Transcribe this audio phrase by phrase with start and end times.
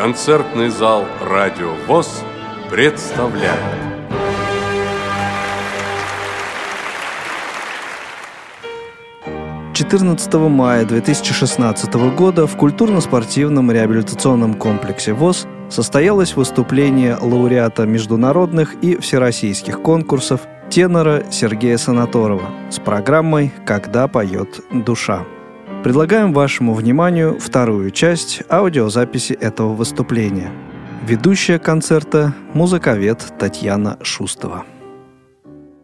[0.00, 2.24] Концертный зал «Радио ВОЗ»
[2.70, 3.60] представляет.
[9.74, 19.82] Четырнадцатого мая 2016 года в культурно-спортивном реабилитационном комплексе ВОЗ состоялось выступление лауреата международных и всероссийских
[19.82, 20.40] конкурсов
[20.70, 25.26] тенора Сергея Санаторова с программой «Когда поет душа».
[25.82, 30.52] Предлагаем вашему вниманию вторую часть аудиозаписи этого выступления.
[31.06, 34.66] Ведущая концерта– музыковед Татьяна Шустова.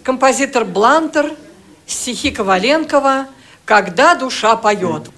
[0.02, 1.30] Композитор Блантер,
[1.87, 3.27] стихи Коваленкова
[3.65, 5.11] «Когда душа поет».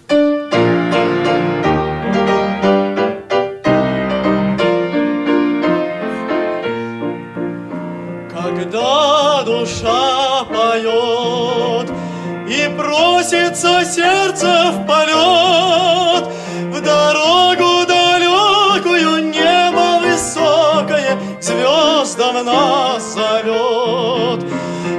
[12.79, 16.25] Бросится сердце в полет,
[16.73, 24.45] в дорогу далекую небо высокое к звездам нас зовет.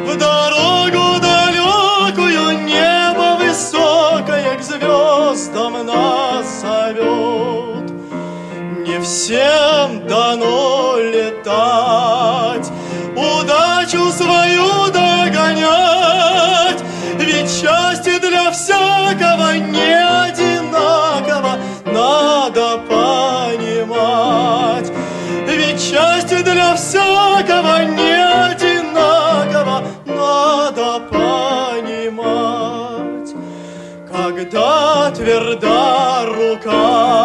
[0.06, 7.92] В дорогу далекую небо высокое к звездам нас зовет.
[8.86, 9.59] Не всем
[35.40, 37.19] Когда тверда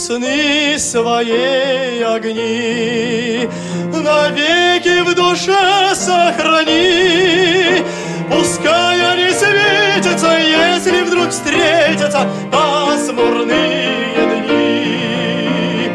[0.00, 3.46] Весны своей огни
[3.92, 7.84] навеки в душе сохрани.
[8.30, 14.14] Пускай они светятся, если вдруг встретятся пасмурные
[14.46, 15.90] дни.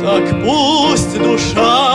[0.00, 1.85] Так пусть душа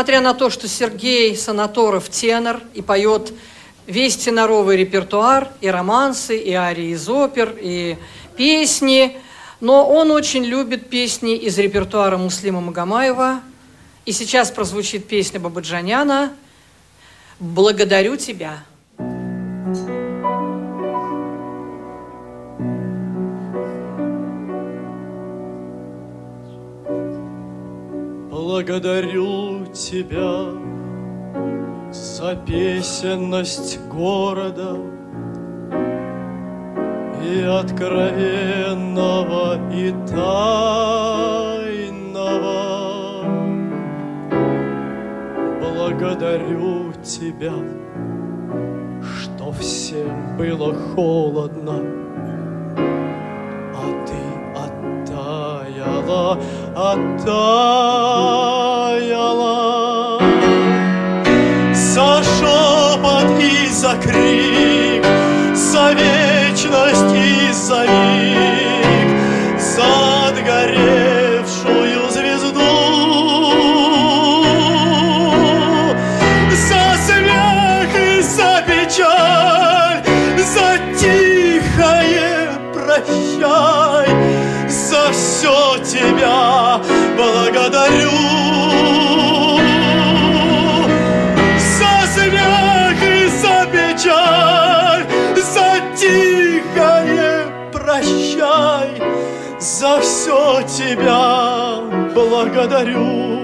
[0.00, 3.34] Несмотря на то, что Сергей Санаторов тенор и поет
[3.86, 7.98] весь теноровый репертуар, и романсы, и арии из опер, и
[8.34, 9.18] песни,
[9.60, 13.42] но он очень любит песни из репертуара Муслима Магомаева.
[14.06, 16.32] И сейчас прозвучит песня Бабаджаняна
[17.38, 18.64] «Благодарю тебя».
[28.30, 30.50] Благодарю тебя
[31.92, 34.76] за песенность города
[37.22, 38.90] и откровенного,
[39.72, 41.60] и тайного.
[45.60, 47.52] Благодарю тебя,
[49.02, 51.82] что всем было холодно,
[53.74, 54.20] а ты
[54.56, 56.38] оттаяла,
[56.74, 57.70] оттаяла.
[62.00, 65.04] За шепот и за крик,
[65.54, 69.10] за вечность и за миг,
[69.58, 69.90] за
[70.28, 72.72] отгоревшую звезду,
[76.68, 80.02] за смех и за печаль,
[80.54, 80.68] за
[80.98, 84.08] тихое прощай,
[84.68, 86.69] за все тебя
[98.80, 99.02] прощай,
[99.58, 101.80] за все тебя
[102.14, 103.40] благодарю.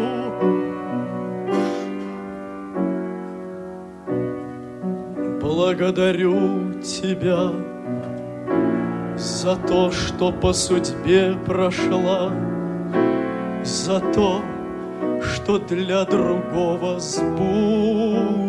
[5.41, 7.53] Благодарю тебя
[9.17, 12.33] за то, что по судьбе прошла,
[13.65, 14.43] за то,
[15.23, 18.47] что для другого сбудешься.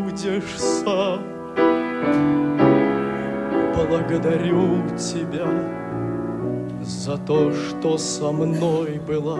[3.76, 5.48] Благодарю тебя
[6.88, 9.40] за то, что со мной была,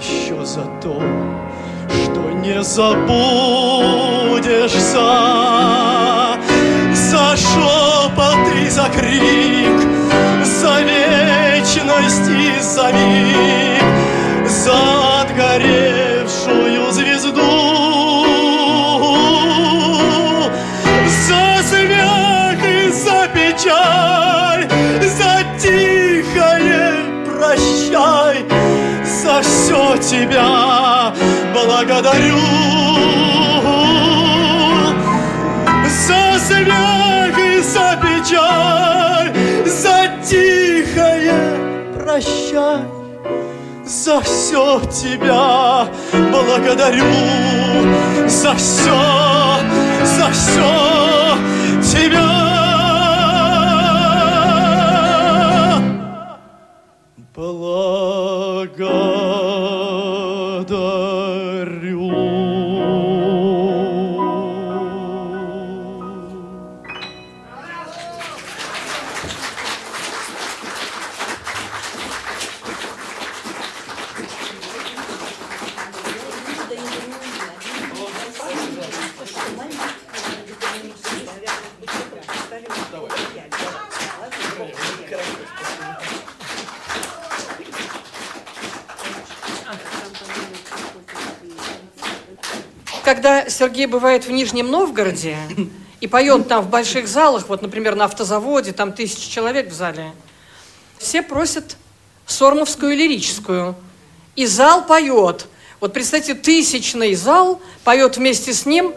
[0.00, 1.02] еще за то,
[1.88, 2.96] что не забудешься.
[6.94, 9.80] За шепот и за крик,
[10.44, 13.84] за вечность и за миг,
[14.48, 15.85] за отгоревшую
[30.06, 31.12] тебя
[31.52, 32.38] благодарю.
[36.06, 39.32] За смех и за печаль,
[39.66, 41.34] за тихое
[41.94, 42.84] прощай,
[43.84, 45.88] за все тебя
[46.30, 47.04] благодарю,
[48.28, 49.00] за все,
[50.04, 50.72] за все
[51.82, 52.46] тебя.
[57.34, 57.95] Благодарю.
[93.56, 95.38] Сергей бывает в Нижнем Новгороде
[96.00, 100.12] и поет там в больших залах, вот, например, на автозаводе, там тысячи человек в зале,
[100.98, 101.78] все просят
[102.26, 103.74] сормовскую лирическую.
[104.34, 105.46] И зал поет.
[105.80, 108.92] Вот представьте, тысячный зал поет вместе с ним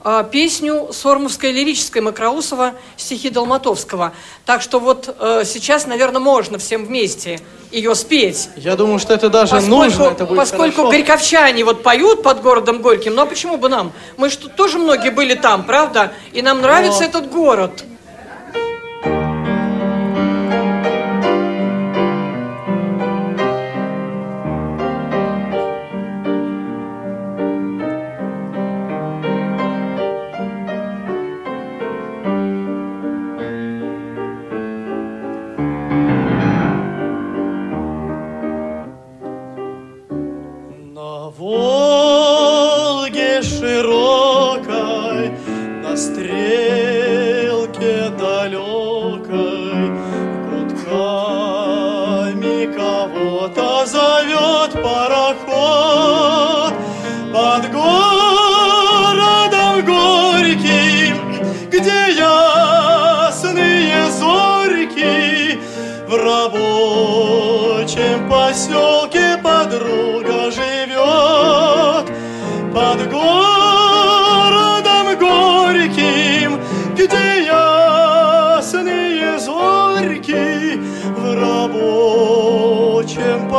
[0.00, 4.12] а, песню Сормовская лирическая Макроусова, стихи Долматовского.
[4.44, 7.40] Так что вот э, сейчас, наверное, можно всем вместе
[7.70, 8.48] ее спеть.
[8.56, 10.90] Я думаю, что это даже Поскольку, нужно, это будет поскольку хорошо.
[10.90, 13.92] горьковчане вот поют под городом Горьким, ну а почему бы нам?
[14.16, 16.12] Мы что тоже многие были там, правда?
[16.32, 17.84] И нам нравится Но- этот город.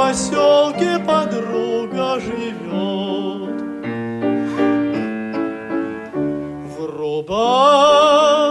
[0.08, 3.58] Поселке подруга живет.
[6.74, 8.46] В рубашке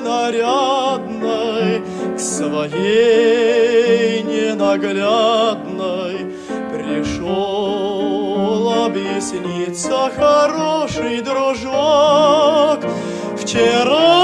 [0.00, 1.82] нарядной
[2.16, 6.16] к своей ненаглядной
[6.72, 12.80] пришел объясниться хороший дружок.
[13.38, 14.21] Вчера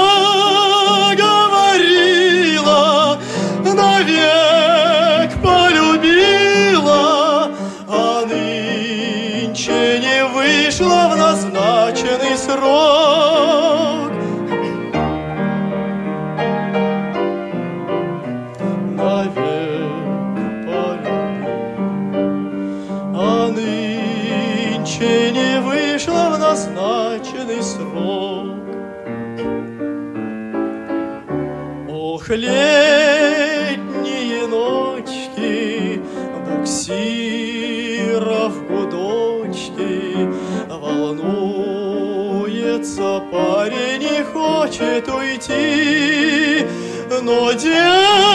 [47.21, 48.29] но девушка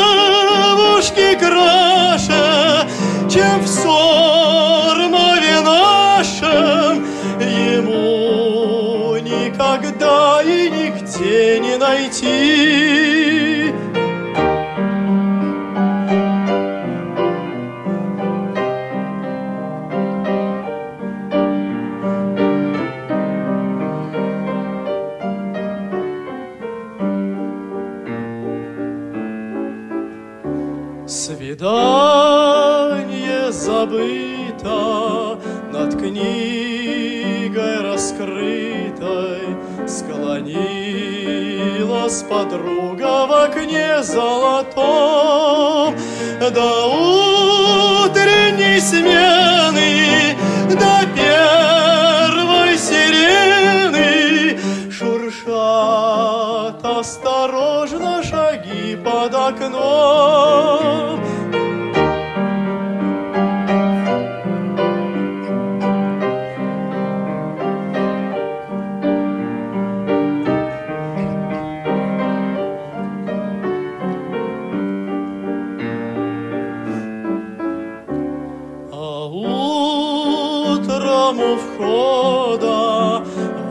[1.05, 2.89] дорожки краше,
[3.31, 4.24] чем в Сормове
[81.25, 83.25] утром у входа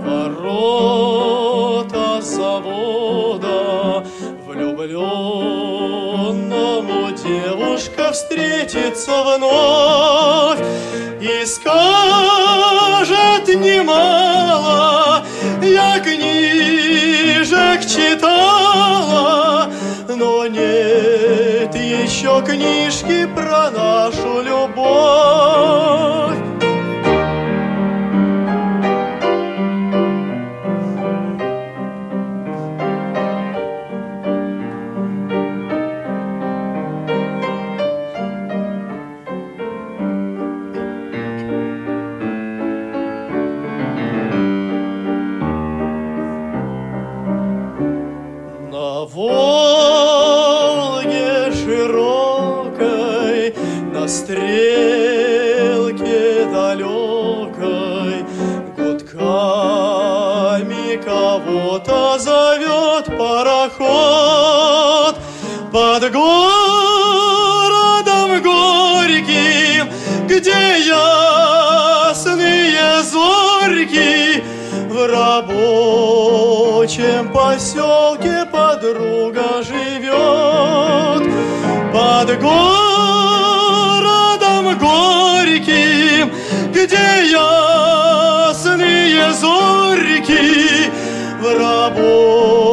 [0.05, 4.03] ворота завода.
[4.45, 10.59] Влюбленному девушка встретится вновь
[11.21, 15.23] И скажет немало,
[15.61, 19.69] я книжек читала
[20.09, 24.22] но нет еще книжки про нашу
[66.13, 68.03] городом
[68.43, 69.89] горьким,
[70.27, 72.33] где ясные
[73.03, 74.43] зорьки
[74.89, 76.13] в рабочем
[77.33, 81.23] поселке подруга живет.
[81.91, 83.43] Под городом
[84.77, 86.31] горьким,
[86.71, 88.83] где ясные
[89.33, 90.91] зорьки
[91.41, 92.72] в рабочем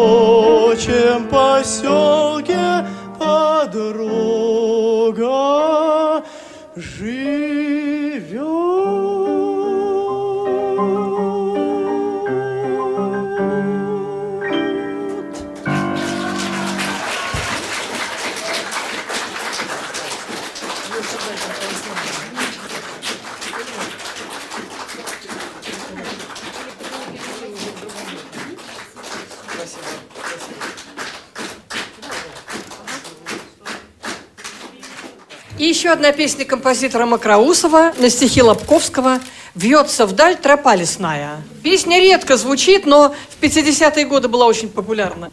[35.91, 39.19] еще одна песня композитора Макроусова на стихи Лобковского
[39.57, 41.43] «Вьется вдаль тропа лесная».
[41.65, 45.33] Песня редко звучит, но в 50-е годы была очень популярна.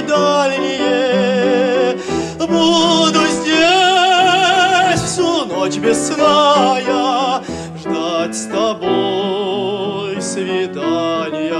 [0.02, 1.96] дальние.
[2.40, 7.40] Буду здесь всю ночь без сна я
[7.78, 11.54] Ждать с тобой свидания.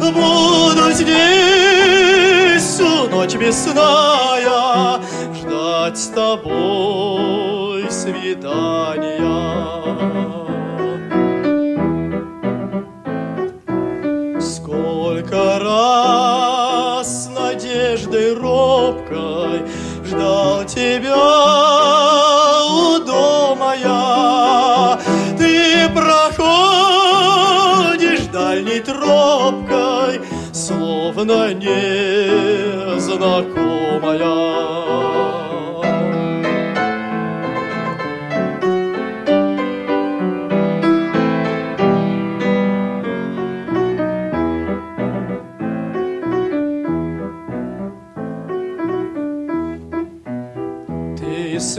[0.00, 4.98] Буду здесь всю ночь без сна я
[5.34, 9.20] Ждать с тобой свидания.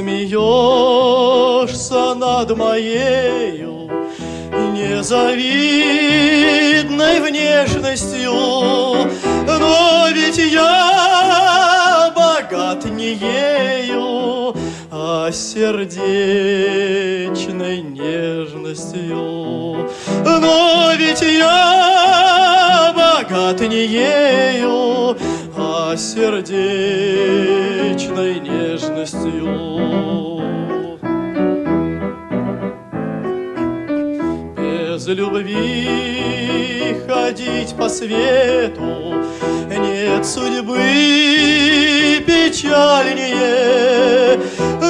[0.02, 3.88] Смеешься над моею
[4.74, 8.34] незавидной внешностью,
[9.46, 14.56] но ведь я богат не ею,
[14.90, 19.88] а сердечной нежностью.
[20.26, 25.16] Но ведь я богат не ею,
[26.02, 30.42] сердечной нежностью.
[34.58, 39.14] Без любви ходить по свету
[39.70, 40.80] нет судьбы
[42.26, 44.40] печальнее.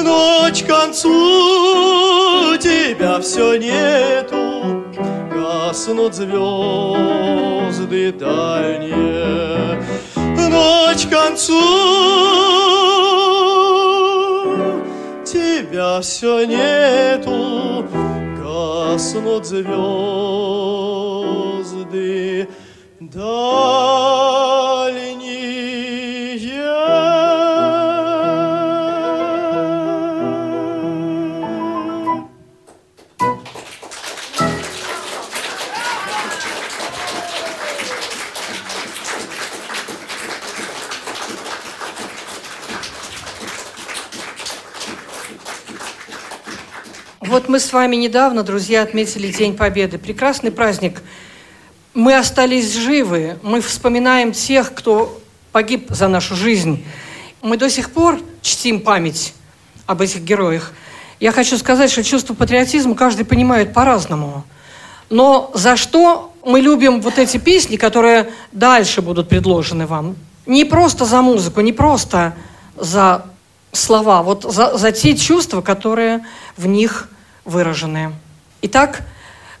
[0.02, 4.86] Ночь к концу тебя все нету,
[5.34, 9.82] гаснут звезды дальние.
[10.52, 11.54] Ночь к концу
[15.24, 17.86] тебя все нету,
[18.38, 19.72] гаснут звезды
[23.00, 24.11] дальние.
[47.32, 49.96] Вот мы с вами недавно, друзья, отметили День Победы.
[49.96, 51.02] Прекрасный праздник.
[51.94, 53.38] Мы остались живы.
[53.42, 55.18] Мы вспоминаем тех, кто
[55.50, 56.84] погиб за нашу жизнь.
[57.40, 59.32] Мы до сих пор чтим память
[59.86, 60.74] об этих героях.
[61.20, 64.44] Я хочу сказать, что чувство патриотизма каждый понимает по-разному.
[65.08, 70.16] Но за что мы любим вот эти песни, которые дальше будут предложены вам?
[70.44, 72.34] Не просто за музыку, не просто
[72.76, 73.24] за
[73.72, 76.26] слова, вот за, за те чувства, которые
[76.58, 77.08] в них
[77.44, 78.12] выражены.
[78.62, 79.02] Итак,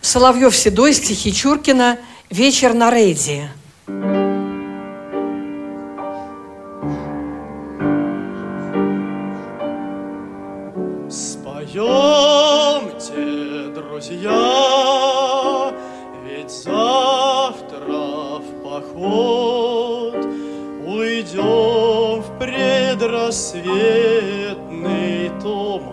[0.00, 1.98] Соловьев Седой, стихи Чуркина
[2.30, 3.50] «Вечер на рейде».
[11.10, 11.74] Споемте,
[13.74, 15.72] друзья,
[16.24, 20.24] ведь завтра в поход
[20.86, 25.91] уйдем в предрассветный туман.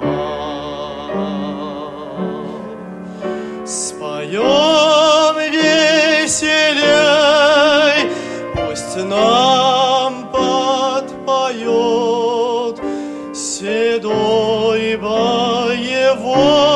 [16.41, 16.68] Oh.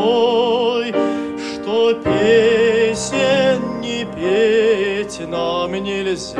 [0.00, 0.94] Такой,
[1.54, 6.38] что песен не петь нам нельзя.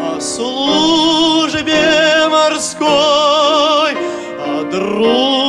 [0.00, 1.72] О службе
[2.30, 3.96] морской,
[4.46, 5.47] о дружбе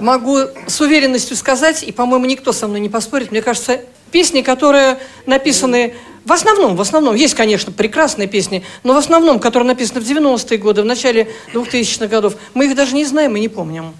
[0.00, 4.98] могу с уверенностью сказать, и, по-моему, никто со мной не поспорит, мне кажется, песни, которые
[5.26, 10.04] написаны в основном, в основном, есть, конечно, прекрасные песни, но в основном, которые написаны в
[10.04, 13.94] 90-е годы, в начале 2000-х годов, мы их даже не знаем и не помним.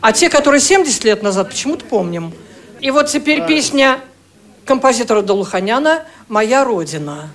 [0.00, 2.32] А те, которые 70 лет назад, почему-то помним.
[2.80, 3.98] И вот теперь песня
[4.66, 7.30] композитора Долуханяна «Моя Родина».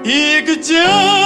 [0.05, 1.20] И где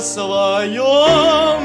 [0.00, 1.63] своем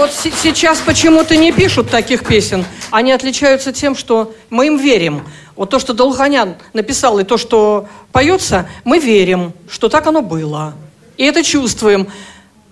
[0.00, 2.64] вот сейчас почему-то не пишут таких песен.
[2.90, 5.22] Они отличаются тем, что мы им верим.
[5.56, 10.72] Вот то, что Долханян написал, и то, что поется, мы верим, что так оно было.
[11.18, 12.08] И это чувствуем.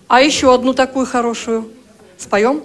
[0.06, 1.68] А еще одну такую хорошую
[2.16, 2.62] споем?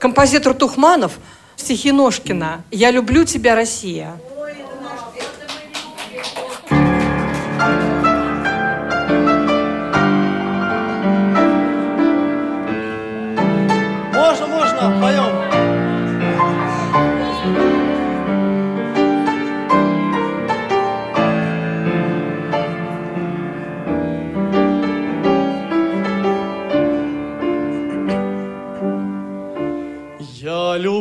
[0.00, 1.12] Композитор Тухманов,
[1.54, 4.20] стихи Ножкина «Я люблю тебя, Россия».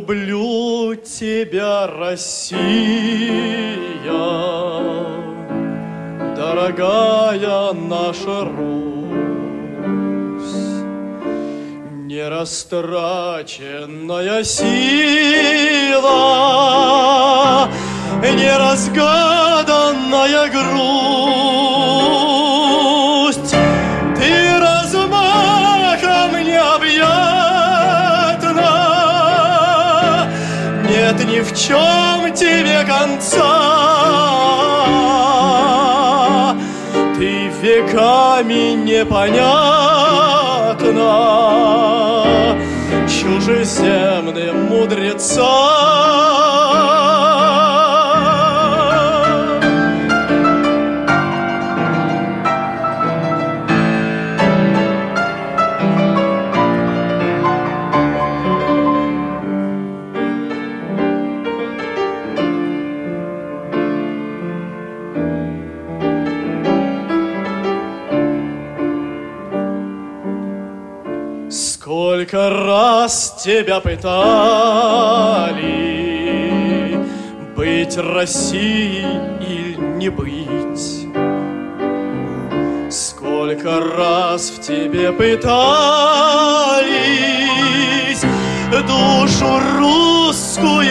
[0.07, 2.57] Люблю тебя, Россия,
[6.35, 8.85] дорогая наша Русь,
[12.05, 16.07] нерастраченная сила,
[18.23, 19.26] неразгаданная
[31.67, 33.43] чем тебе конца.
[37.17, 39.35] Ты веками непонятна
[43.07, 45.76] чужеземным мудрецам.
[73.47, 74.19] Тебя пытали
[77.55, 79.05] Быть Россией
[79.39, 81.07] или не быть.
[82.93, 85.47] Сколько раз в тебе пытались
[88.85, 90.86] Душу русскую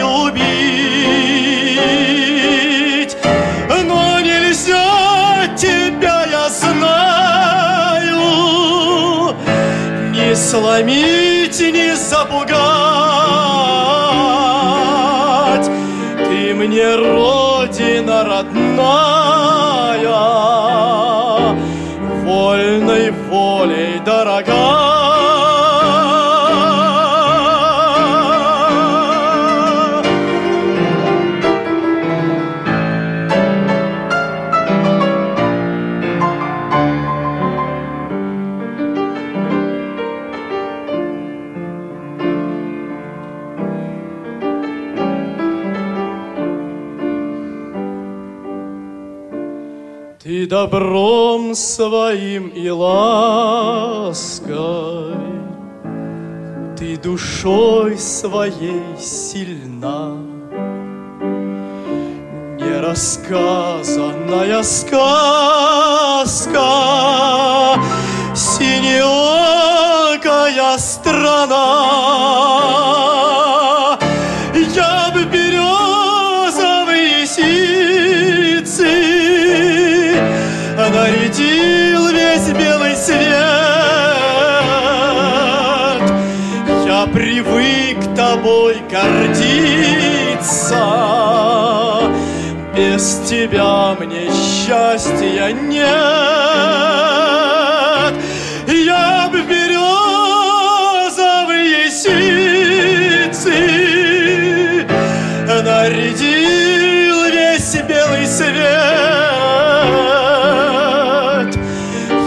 [10.47, 12.66] не сломить, не запугать.
[51.57, 54.53] Своим и лаской,
[56.77, 60.15] Ты душой своей сильна.
[62.59, 66.59] Нерассказанная сказка,
[89.07, 90.83] гордиться,
[92.75, 95.87] без тебя мне счастья нет.
[98.67, 100.29] Я б березовые
[101.89, 103.57] сицы
[105.47, 108.57] нарядил весь белый свет.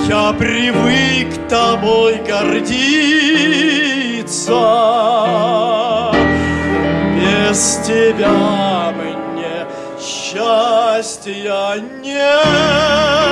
[0.09, 2.81] Я привык тобой гордиться,
[7.51, 9.67] без тебя мне
[10.01, 13.30] счастья нет.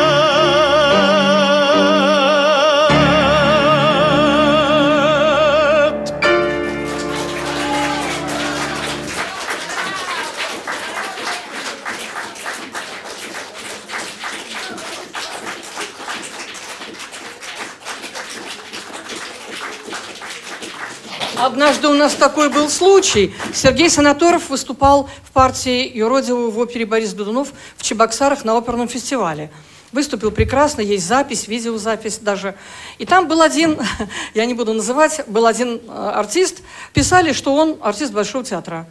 [21.58, 23.34] Однажды у нас такой был случай.
[23.52, 29.50] Сергей Санаторов выступал в партии Юродиву в опере «Борис Годунов» в Чебоксарах на оперном фестивале.
[29.90, 32.54] Выступил прекрасно, есть запись, видеозапись даже.
[32.98, 33.76] И там был один,
[34.34, 38.86] я не буду называть, был один э, артист, писали, что он артист Большого театра.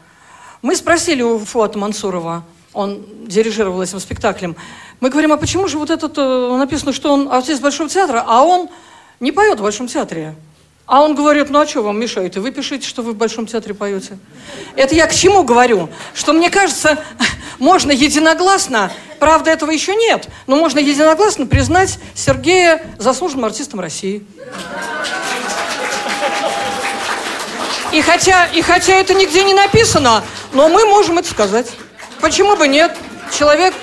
[0.62, 4.58] Мы спросили у Фуата Мансурова, он дирижировал этим спектаклем,
[5.00, 8.44] мы говорим, а почему же вот этот э, написано, что он артист Большого театра, а
[8.44, 8.68] он
[9.22, 10.36] не поет в Большом театре?
[10.88, 12.38] А он говорит, ну а что вам мешает?
[12.38, 14.18] Вы пишите, что вы в Большом театре поете.
[14.78, 15.90] Это я к чему говорю?
[16.16, 16.98] Что мне кажется,
[17.60, 24.26] можно единогласно, правда этого еще нет, но можно единогласно признать Сергея заслуженным артистом России.
[27.92, 30.24] И хотя, и хотя это нигде не написано,
[30.54, 31.68] но мы можем это сказать.
[32.22, 32.96] Почему бы нет?
[33.38, 33.74] Человек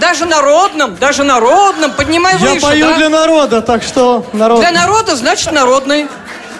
[0.00, 2.60] даже народным, даже народным, поднимай Я выше.
[2.60, 2.96] пою да?
[2.96, 4.60] для народа, так что народ.
[4.60, 6.08] Для народа, значит, народный.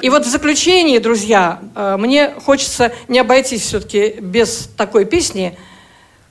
[0.03, 5.59] И вот в заключении, друзья, э, мне хочется не обойтись все-таки без такой песни,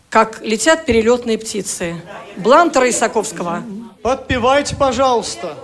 [0.09, 2.01] как «Летят перелетные птицы»
[2.37, 3.63] Блантера Исаковского.
[4.01, 5.55] Подпевайте, пожалуйста.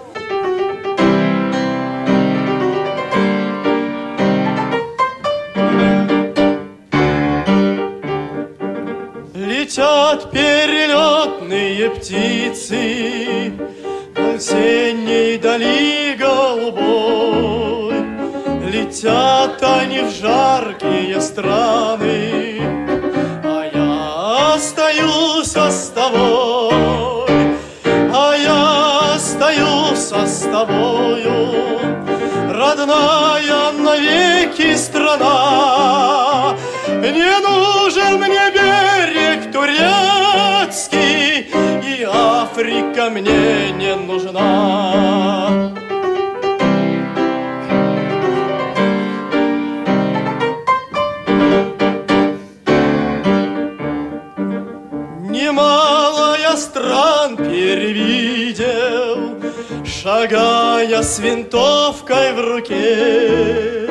[9.75, 13.51] Летят перелетные птицы
[14.15, 17.95] В осенней дали голубой.
[18.71, 22.61] Летят они в жаркие страны
[23.43, 27.57] А я остаюсь с тобой
[28.13, 31.51] А я остаюсь с тобою.
[32.49, 36.24] Родная навеки страна
[43.09, 45.71] Мне не нужна
[55.29, 59.35] Немало я стран перевидел,
[59.85, 63.87] Шагая с винтовкой в руке,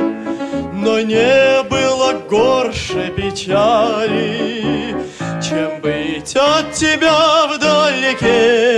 [0.72, 4.96] Но не было горше печали,
[5.40, 8.73] Чем быть от тебя вдалеке.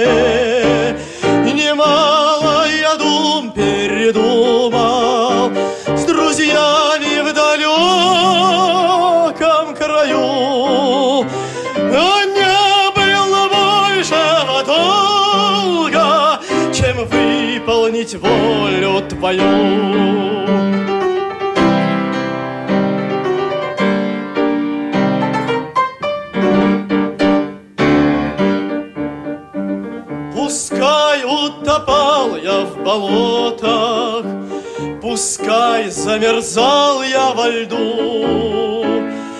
[36.41, 38.84] Замерзал я во льду,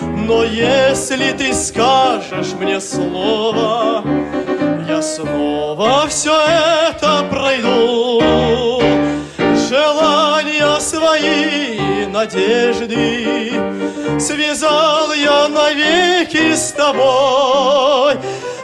[0.01, 4.03] Но если ты скажешь мне слово,
[4.89, 8.81] Я снова все это пройду.
[9.69, 13.53] Желания свои, надежды
[14.19, 18.15] Связал я навеки с тобой,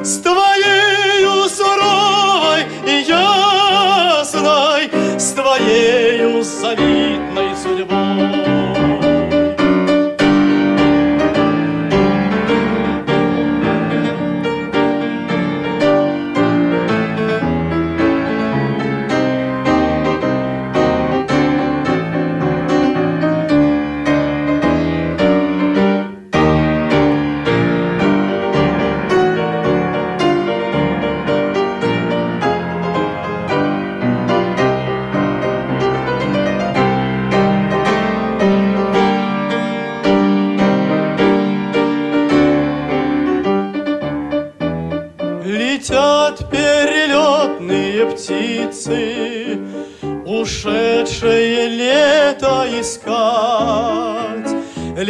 [0.00, 7.51] С твоею суровой и ясной, С твоею завидной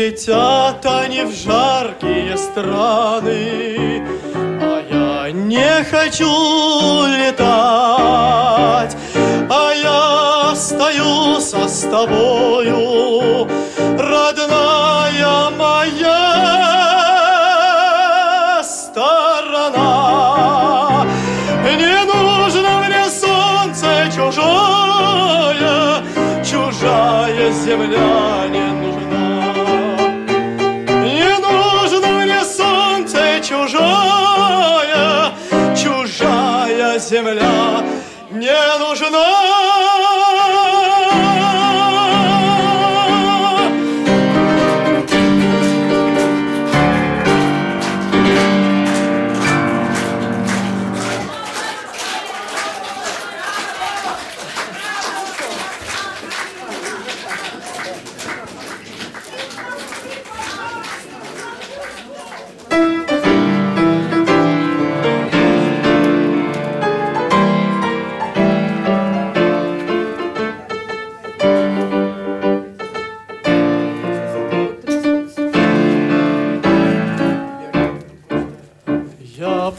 [0.02, 6.26] Летят они в жаркие страны, А я не хочу
[7.06, 8.96] летать,
[9.48, 13.48] А я остаюсь с тобою,
[13.96, 16.20] Родная моя
[18.64, 19.86] сторона.
[21.78, 26.02] Не нужно мне солнце чужое,
[26.42, 28.31] чужая земля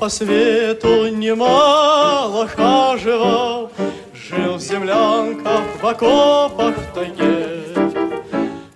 [0.03, 3.71] по свету немало хаживал,
[4.13, 7.63] Жил в землянках, в окопах, в тайге.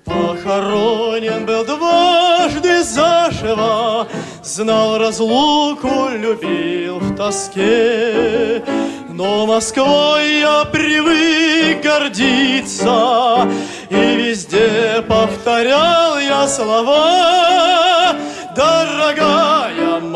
[0.05, 4.07] Похоронен был дважды заживо,
[4.41, 8.63] Знал разлуку, любил в тоске.
[9.09, 13.49] Но Москвой я привык гордиться,
[13.89, 18.15] И везде повторял я слова.
[18.55, 19.46] Дорогая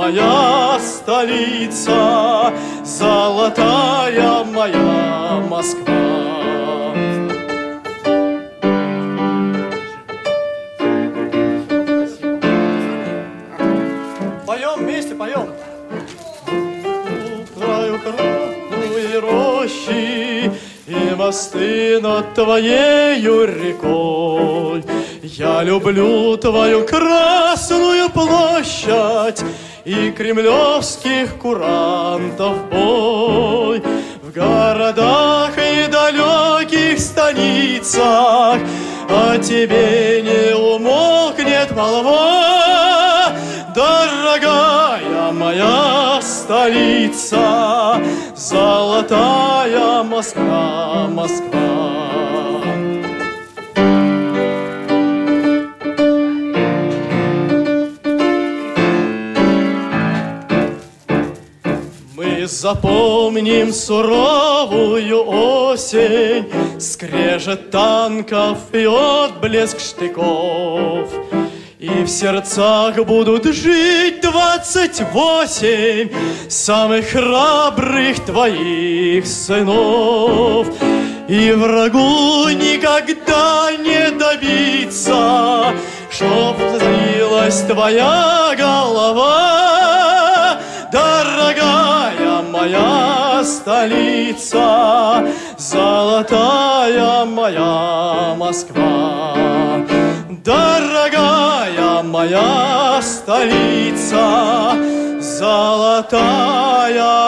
[0.01, 2.51] моя столица,
[2.83, 6.95] Золотая моя Москва.
[14.47, 15.49] Поем вместе, поем.
[17.55, 20.51] Краю кровные рощи
[20.87, 24.83] И мосты над твоею рекой.
[25.21, 29.43] Я люблю твою красную площадь
[29.83, 33.81] И кремлевских курантов бой.
[34.21, 38.59] В городах и далеких станицах
[39.09, 43.33] О тебе не умолкнет молва,
[43.75, 47.99] Дорогая моя столица,
[48.35, 51.80] Золотая Москва, Москва.
[62.61, 66.45] Запомним суровую осень,
[66.79, 71.09] Скрежет танков и отблеск штыков.
[71.79, 76.09] И в сердцах будут жить двадцать восемь
[76.49, 80.67] Самых храбрых твоих сынов.
[81.27, 85.73] И врагу никогда не добиться,
[86.11, 89.70] Чтоб злилась твоя голова,
[92.61, 95.25] моя столица,
[95.57, 99.35] Золотая моя Москва.
[100.45, 104.75] Дорогая моя столица,
[105.19, 106.13] Золотая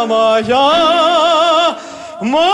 [0.06, 1.78] моя
[2.22, 2.54] Москва.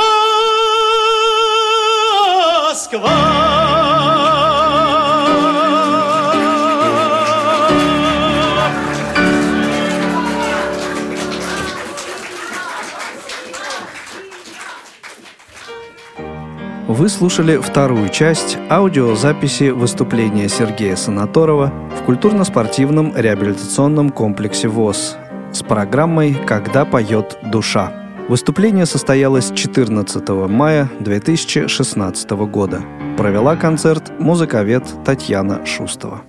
[17.00, 25.16] Вы слушали вторую часть аудиозаписи выступления Сергея Санаторова в культурно-спортивном реабилитационном комплексе ВОЗ
[25.54, 27.94] с программой «Когда поет душа».
[28.28, 32.82] Выступление состоялось 14 мая 2016 года.
[33.16, 36.24] Провела концерт музыковед Татьяна Шустова.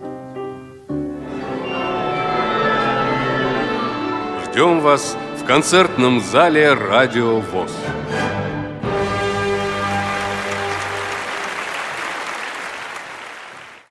[4.45, 7.73] Ждем вас в концертном зале «Радио ВОЗ».